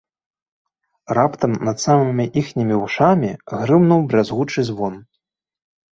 Раптам 1.17 1.53
над 1.67 1.77
самымі 1.85 2.25
іхнімі 2.43 2.75
вушамі 2.81 3.29
грымнуў 3.59 4.01
бразгучы 4.15 4.59
звон. 4.71 4.93